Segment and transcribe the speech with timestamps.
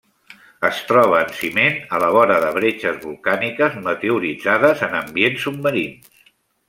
[0.67, 6.25] Es troba en ciment a la vora de bretxes volcàniques meteoritzades en ambients submarins.